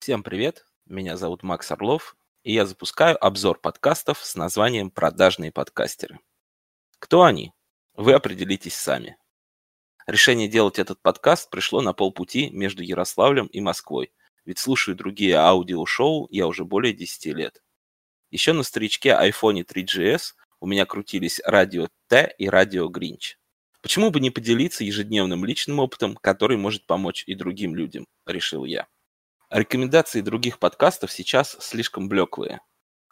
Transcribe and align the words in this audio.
Всем 0.00 0.22
привет, 0.22 0.64
меня 0.86 1.18
зовут 1.18 1.42
Макс 1.42 1.70
Орлов, 1.70 2.16
и 2.42 2.54
я 2.54 2.64
запускаю 2.64 3.22
обзор 3.22 3.60
подкастов 3.60 4.24
с 4.24 4.34
названием 4.34 4.90
«Продажные 4.90 5.52
подкастеры». 5.52 6.20
Кто 6.98 7.24
они? 7.24 7.52
Вы 7.92 8.14
определитесь 8.14 8.76
сами. 8.76 9.18
Решение 10.06 10.48
делать 10.48 10.78
этот 10.78 11.02
подкаст 11.02 11.50
пришло 11.50 11.82
на 11.82 11.92
полпути 11.92 12.48
между 12.48 12.82
Ярославлем 12.82 13.48
и 13.48 13.60
Москвой, 13.60 14.10
ведь 14.46 14.58
слушаю 14.58 14.96
другие 14.96 15.34
аудиошоу 15.34 16.28
я 16.30 16.46
уже 16.46 16.64
более 16.64 16.94
10 16.94 17.26
лет. 17.36 17.62
Еще 18.30 18.54
на 18.54 18.62
старичке 18.62 19.10
iPhone 19.10 19.66
3GS 19.66 20.32
у 20.60 20.66
меня 20.66 20.86
крутились 20.86 21.42
радио 21.44 21.88
Т 22.08 22.34
и 22.38 22.48
радио 22.48 22.88
Гринч. 22.88 23.36
Почему 23.82 24.08
бы 24.08 24.20
не 24.20 24.30
поделиться 24.30 24.82
ежедневным 24.82 25.44
личным 25.44 25.78
опытом, 25.78 26.16
который 26.16 26.56
может 26.56 26.86
помочь 26.86 27.22
и 27.26 27.34
другим 27.34 27.74
людям, 27.74 28.06
решил 28.24 28.64
я. 28.64 28.88
Рекомендации 29.50 30.20
других 30.20 30.58
подкастов 30.58 31.12
сейчас 31.12 31.56
слишком 31.60 32.08
блеклые. 32.08 32.60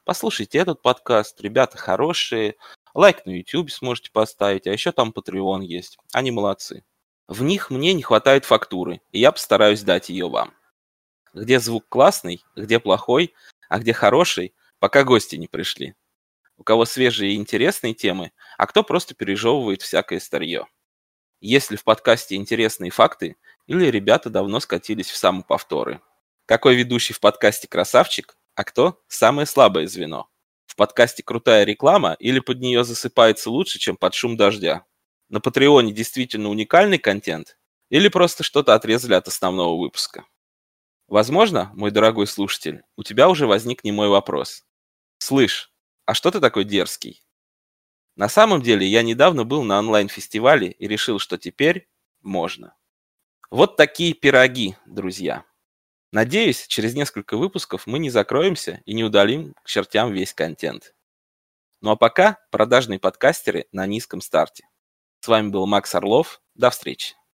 Послушайте 0.04 0.58
этот 0.58 0.80
подкаст, 0.80 1.40
ребята 1.40 1.76
хорошие, 1.76 2.54
лайк 2.94 3.26
на 3.26 3.30
YouTube 3.30 3.70
сможете 3.70 4.10
поставить, 4.12 4.66
а 4.66 4.72
еще 4.72 4.92
там 4.92 5.10
Patreon 5.10 5.64
есть. 5.64 5.98
Они 6.12 6.30
молодцы. 6.30 6.84
В 7.26 7.42
них 7.42 7.70
мне 7.70 7.92
не 7.92 8.02
хватает 8.02 8.44
фактуры, 8.44 9.00
и 9.10 9.20
я 9.20 9.32
постараюсь 9.32 9.82
дать 9.82 10.08
ее 10.08 10.28
вам. 10.28 10.54
Где 11.34 11.60
звук 11.60 11.86
классный, 11.88 12.42
где 12.56 12.78
плохой, 12.78 13.34
а 13.68 13.80
где 13.80 13.92
хороший, 13.92 14.54
пока 14.78 15.04
гости 15.04 15.36
не 15.36 15.48
пришли 15.48 15.94
у 16.58 16.64
кого 16.64 16.84
свежие 16.84 17.32
и 17.32 17.36
интересные 17.36 17.94
темы, 17.94 18.32
а 18.58 18.66
кто 18.66 18.82
просто 18.82 19.14
пережевывает 19.14 19.80
всякое 19.80 20.20
старье. 20.20 20.66
Если 21.40 21.76
в 21.76 21.84
подкасте 21.84 22.34
интересные 22.34 22.90
факты, 22.90 23.36
или 23.66 23.86
ребята 23.86 24.28
давно 24.28 24.58
скатились 24.60 25.08
в 25.08 25.16
самоповторы. 25.16 26.00
Какой 26.48 26.76
ведущий 26.76 27.12
в 27.12 27.20
подкасте 27.20 27.68
красавчик, 27.68 28.34
а 28.54 28.64
кто 28.64 29.02
самое 29.06 29.46
слабое 29.46 29.86
звено? 29.86 30.30
В 30.64 30.76
подкасте 30.76 31.22
крутая 31.22 31.64
реклама 31.64 32.14
или 32.18 32.40
под 32.40 32.60
нее 32.60 32.84
засыпается 32.84 33.50
лучше, 33.50 33.78
чем 33.78 33.98
под 33.98 34.14
шум 34.14 34.38
дождя? 34.38 34.86
На 35.28 35.42
Патреоне 35.42 35.92
действительно 35.92 36.48
уникальный 36.48 36.96
контент? 36.96 37.58
Или 37.90 38.08
просто 38.08 38.44
что-то 38.44 38.72
отрезали 38.72 39.12
от 39.12 39.28
основного 39.28 39.78
выпуска? 39.78 40.24
Возможно, 41.06 41.70
мой 41.74 41.90
дорогой 41.90 42.26
слушатель, 42.26 42.82
у 42.96 43.02
тебя 43.02 43.28
уже 43.28 43.46
возник 43.46 43.84
немой 43.84 44.08
вопрос. 44.08 44.64
Слышь, 45.18 45.70
а 46.06 46.14
что 46.14 46.30
ты 46.30 46.40
такой 46.40 46.64
дерзкий? 46.64 47.26
На 48.16 48.30
самом 48.30 48.62
деле, 48.62 48.86
я 48.86 49.02
недавно 49.02 49.44
был 49.44 49.64
на 49.64 49.78
онлайн-фестивале 49.80 50.70
и 50.70 50.88
решил, 50.88 51.18
что 51.18 51.36
теперь 51.36 51.90
можно. 52.22 52.74
Вот 53.50 53.76
такие 53.76 54.14
пироги, 54.14 54.76
друзья. 54.86 55.44
Надеюсь, 56.10 56.66
через 56.66 56.94
несколько 56.94 57.36
выпусков 57.36 57.86
мы 57.86 57.98
не 57.98 58.08
закроемся 58.08 58.80
и 58.86 58.94
не 58.94 59.04
удалим 59.04 59.54
к 59.62 59.68
чертям 59.68 60.12
весь 60.12 60.32
контент. 60.32 60.94
Ну 61.82 61.90
а 61.90 61.96
пока 61.96 62.38
продажные 62.50 62.98
подкастеры 62.98 63.66
на 63.72 63.86
низком 63.86 64.20
старте. 64.20 64.66
С 65.20 65.28
вами 65.28 65.50
был 65.50 65.66
Макс 65.66 65.94
Орлов. 65.94 66.40
До 66.54 66.70
встречи. 66.70 67.18